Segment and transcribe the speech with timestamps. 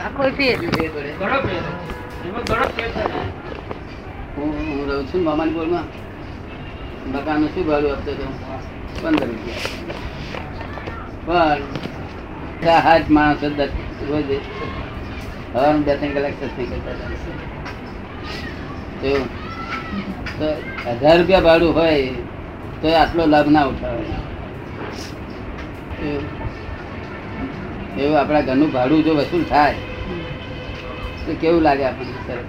[0.00, 0.06] છે.
[4.36, 5.54] હું રહું છું મામાની
[7.14, 8.26] મકાનનું શું ભાડું આપતો હતો
[9.02, 9.60] પંદર રૂપિયા.
[11.26, 11.60] પણ
[12.86, 13.46] હાથ માણસો
[14.08, 14.28] રોજ
[15.54, 17.10] હવાનું બે ત્રણ કલાક સત્સંગ કરતા હતા.
[21.00, 22.08] હજાર રૂપિયા ભાડું હોય
[22.82, 24.04] તો આટલો લાભ ના ઉઠાવે.
[28.02, 29.74] એવું આપણા ઘરનું ભાડું જો વસૂલ થાય
[31.24, 32.46] તો કેવું લાગે આપણને સરસ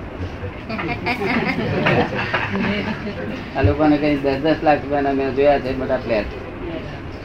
[3.56, 6.28] આ લોકોને કઈ દસ દસ લાખ રૂપિયાના મેં જોયા છે બધા ફ્લેટ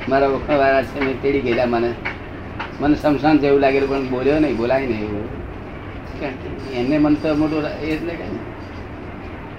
[0.09, 1.95] મારા વખત વાળા છે મેં તેડી ગયેલા મને.
[2.81, 5.29] મને સમસાન જેવું લાગેલું પણ બોલ્યો નહીં બોલાય નહીં એવું.
[6.75, 8.25] એને મન તો મોટું એટલે કે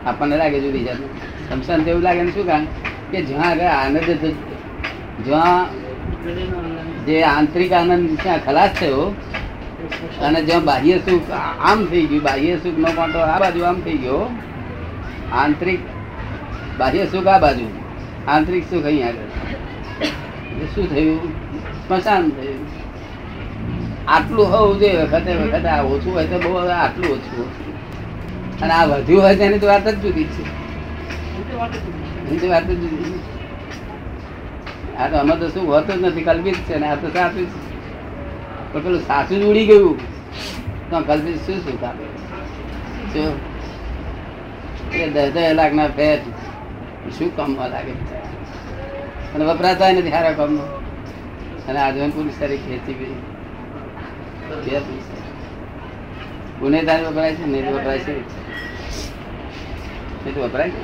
[0.06, 1.10] આપણને લાગે જુદી જાતનું.
[1.50, 2.68] સમસાન જેવું લાગે ને શું કારણ
[3.12, 3.98] કે જ્યાં આગળ આનંદ
[5.26, 5.68] જ્યાં
[7.08, 9.14] જે આંતરિક આનંદ ત્યાં ખલાસ થયો
[10.28, 13.98] અને જ્યાં બાહ્ય સુખ આમ થઈ ગયું, બાહ્ય સુખ નો કાંટો આ બાજુ આમ થઈ
[14.04, 14.22] ગયો
[15.42, 15.82] આંતરિક
[16.80, 17.68] બાહ્ય સુખ આ બાજુ.
[18.28, 19.30] આંતરિક સુખ અહીં આગળ.
[20.74, 21.22] શું થયું?
[21.86, 22.64] સ્મશાન થયું.
[24.16, 27.48] આટલું હોવું જોઈએ, વખતે વખતે આ ઓછું હોય તો બહુ આટલું ઓછું
[28.62, 30.44] અને આ વધ્યું હોય તેની તો વાત જ જુદી છે.
[32.50, 33.20] વાત જ જુદી
[35.00, 37.67] આ તો અમે તો શું હોતું જ નથી, કલ્પિત છે ને આ તો સાચું છે.
[38.72, 39.96] પણ પેલું સાસુ જ ઉડી ગયું.
[40.90, 42.06] તો કલ્પિત શું સુખ આપે
[43.14, 43.34] શું?
[45.04, 46.18] એ દસ દસ લાખ ના ફેર
[47.18, 47.94] શું કામમાં લાગે?
[49.36, 50.70] અને વપરાતા નથી સારા કામમાં
[51.70, 53.08] અને આજવન પોલીસ ગઈ બે.
[57.10, 58.14] વપરાય છે નહીં વપરાય છે.
[60.24, 60.82] નહીં તો વપરાય છે?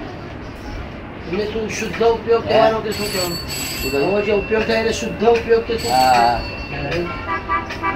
[1.53, 3.39] શું શુદ્ધ ઉપયોગ કરવાનો કે શું કહેવાનું?
[4.25, 6.37] શું ઉપયોગ થાય એટલે શુદ્ધ ઉપયોગ કે શું હા.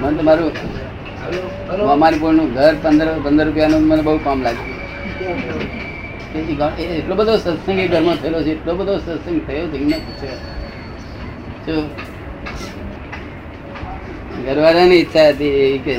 [0.00, 0.52] મને તો મારું?
[1.94, 4.76] અમારી નું ઘર પંદર પંદર રૂપિયાનું મને બહુ કામ લાગ્યું.
[6.96, 9.78] એટલો બધો સત્સંગ એ ઘરમાં થયેલો છે, એટલો બધો સત્સંગ થયો છે.
[9.78, 9.92] ન
[11.66, 11.76] જો,
[14.44, 15.94] ઘરવાળાની ઈચ્છા હતી એ કે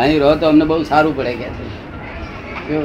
[0.00, 1.48] અહીં રહો તો અમને બહુ સારું પડે કે
[2.68, 2.78] જો,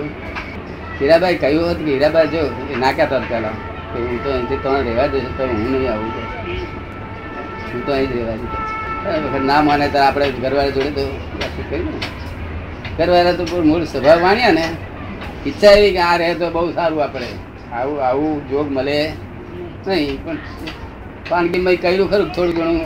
[0.99, 2.43] હીરાબાઈ કહ્યું હતું કે હીરાબાઈ જો,
[2.73, 3.55] એ ના કહેતા હતા પહેલા.
[3.91, 6.11] કે હું તો અહીંથી તમે રહેવા દેશો તો હું નહીં આવું.
[7.71, 11.03] હું તો અહીં જ રહેવા દઈશ ના માને તો આપણે ઘરવાળા જોડે તો
[12.97, 14.65] ઘરવાળા તો મૂળ સ્વભાવ માણ્યા ને.
[15.47, 17.29] ઈચ્છા એવી કે આ રહે તો બહુ સારું આપણે.
[17.77, 18.97] આવું આવું જોગ મળે
[19.87, 20.37] નહીં, પણ
[21.29, 22.79] પાનગીમાં કહ્યું ખરું થોડું ઘણું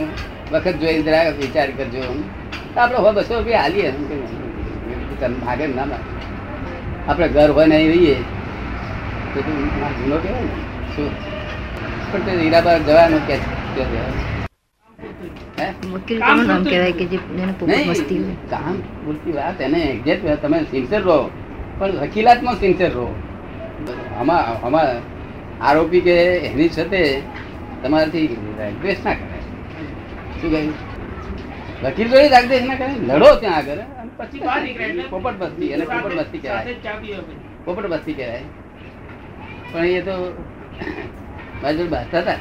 [0.52, 2.02] વખત જોઈ જરા વિચાર કરજો
[2.76, 3.90] આપણે હો બસો રૂપિયા હાલીએ
[5.20, 5.66] કે ને માગે.
[7.08, 8.16] આપણે ઘર હોય નહીં રહીએ.
[9.32, 10.54] તો જૂનો કહેવાય ને.
[10.94, 11.10] શું?
[12.10, 13.36] પણ તે હીરાબાગ જવાનું કે
[15.58, 15.72] હે?
[16.18, 18.34] કોનું નામ કહેવાય કે જે જેને પોપટ મસ્તી હોય.
[18.50, 21.30] કામ પૂરતી વાત એને એક્ઝેક્ટ તમે સિન્સિયર રહો.
[21.78, 23.14] પણ વકીલાતમાં સિન્સિયર રહો.
[24.18, 25.16] આમાં આમાં
[25.64, 27.22] આરોપી કે એની સાથે
[27.82, 30.40] તમારાથી રાગદ્વેષ ના કરાય.
[30.40, 30.74] શું કહ્યું?
[31.82, 35.66] વકીલ તો રાગદ્વેષ ના કરે લડો ત્યાં આગળ અને પછી બહાર નીકળે એટલે પોપટ બસ્તી
[35.66, 36.66] એને પોપટ બસ્તી કહેવાય.
[37.64, 38.42] પોપટ બસ્તી કહેવાય.
[39.72, 40.42] પણ એ તો
[41.62, 42.32] મારી જોડે બાંધતા હતા.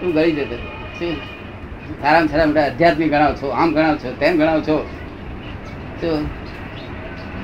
[0.00, 0.56] તું ગળી જતો?
[0.98, 1.16] શું?
[1.84, 4.76] સારામાં સારા મોટા આધ્યાત્મિક ગણાવ છો, આમ ગણાવ છો, તેમ ગણાવ છો.
[6.00, 6.08] તો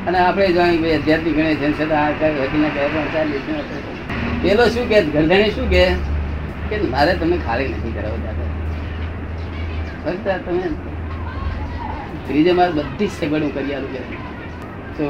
[0.06, 2.08] અને આપણે જાણી ભાઈ અધ્યાત્મિક ગણે છે છતાં
[2.38, 3.40] વકીલને કહે, પણ ચાલીએ
[4.42, 5.84] પેલો શું કે, ગરધણે શું કે?
[6.68, 8.48] કે મારે તમને ખાલી નથી કરાવો દાદા.
[10.04, 10.66] ફક્ત તમે.
[12.26, 14.00] ત્રીજે મારે બધી જ સગવડ હું કરી આવું કે
[14.96, 15.06] તો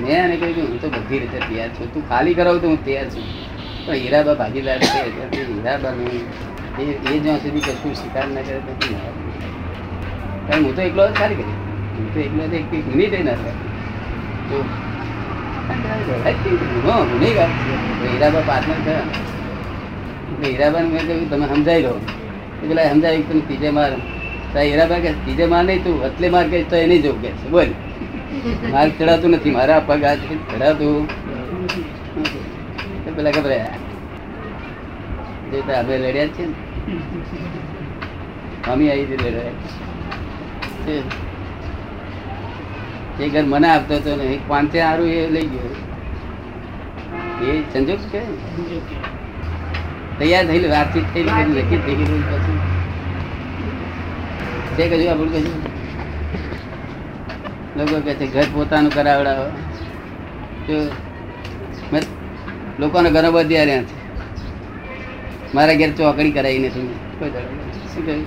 [0.00, 1.86] મેં એને કહ્યું હું તો બધી રીતે તૈયાર છું.
[1.94, 3.24] તું ખાલી કરાવું તો હું તૈયાર છું.
[3.86, 5.00] પણ હીરાબા ભાગીદાર છે
[5.52, 6.08] હીરાબાનું
[6.80, 8.72] એ એ જ્યાં સુધી કશું સ્વીકાર ના કરે તો
[10.46, 11.56] કારણ હું તો એકલો જ સારી કરી.
[11.96, 13.54] હું તો એકલો જ એક મિનિટ ના થાય
[17.12, 17.50] ગુનેગાર
[18.00, 19.06] હીરાબા પાર્ટનર થયા.
[20.32, 21.92] એટલે હીરાબાને મેં કહ્યું તમે સમજાવી લો.
[22.62, 23.92] એ પેલા સમજાવી તમે ત્રીજે માર
[24.52, 27.70] તારે હીરાબા કે ત્રીજે માર નહીં, તું વચલે માર કે તો એની જવું કે બોલ.
[28.74, 30.16] માર ચડાતું નથી, મારા પગ આ
[30.50, 31.00] ચડાતું.
[33.16, 33.81] પેલા ગભરાયા
[35.52, 36.44] જે તો આપણે લડ્યા છે
[38.72, 39.54] અમે આવી લડ્યા.
[43.22, 45.72] એ ઘર મને આપતો હતો ને એક પાંચે સારું એ લઈ ગયો.
[47.46, 48.20] એ સંજોગ છે?
[50.18, 52.58] તૈયાર થયેલી વાતચીત થઈ બધું નક્કી થઈ ગયું પછી.
[54.76, 55.60] તે કહ્યું આપણું કહ્યું
[57.76, 59.46] લોકો કહે છે ઘર પોતાનું કરાવડાવો.
[60.66, 60.74] તો
[62.80, 64.01] લોકોને ઘરો બધ્યા રહ્યા છે
[65.54, 66.86] મારા ઘેર ચોકડી કરાવી નથી
[67.18, 67.32] કોઈ
[67.94, 68.26] શું કહ્યું?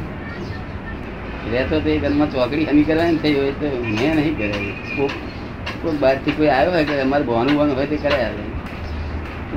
[1.53, 4.73] રહેતો તો ઘરમાં ચોકડી હમી કરવાની થઈ હોય તો મેં નહીં કરાવી.
[5.81, 8.27] કોઈ બહારથી કોઈ આવ્યો હોય કે અમારે ભવાનું ભવાનું હોય તે કરાય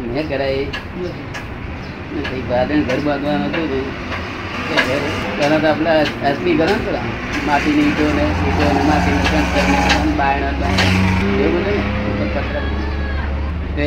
[0.07, 0.67] મેં કરાવી
[2.19, 5.03] નથી ગાર્ડન ઘર બાંધવાનું હતું ને ઘર
[5.39, 5.99] પહેલાં તો આપણા
[6.31, 6.57] અસલી
[7.49, 8.25] માટીની ઈંટો ને
[11.45, 11.73] એવું બધું ને
[12.09, 12.65] ઉપર પથરા.
[13.77, 13.87] તે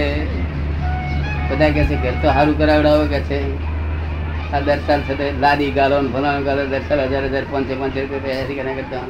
[1.49, 3.39] બધા કહે છે, ઘર તો સારું કરાવડાવો કે છે.
[4.53, 7.99] આ દર સાલ છે લાદી ગાલો ને ફલાણું ગાલો દર સાલ હજાર હજાર પાંચસો પાંચસો
[8.03, 9.05] રૂપિયા એસી કર્યા કરતા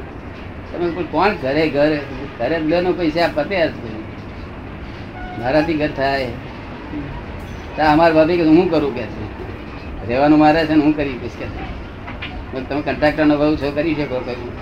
[0.70, 1.98] તમે કોઈ કોણ ઘરે ઘરે
[2.38, 3.74] ઘરે જ લેનો પૈસા પતે જ
[5.38, 6.30] મારાથી ઘર થાય.
[7.76, 8.94] તો અમારા ભાભી કે હું કરું?
[8.94, 9.22] કે છે.
[10.08, 11.46] રહેવાનું મારે છે ને હું કરી દઈશ કે
[12.60, 14.52] તમે કન્ટ્રાક્ટરનો ભાવ છો કરી શકો કહ્યું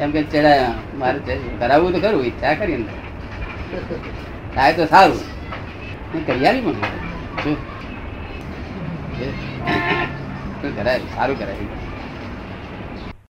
[0.00, 2.86] એમ કે ચડાયા મારે કરાવવું તો ખરું ઈચ્છા કરીને
[4.54, 5.20] થાય તો સારું.
[6.26, 6.46] કરી.
[6.46, 7.56] આવી કરાય
[11.16, 11.83] સારું કરાય.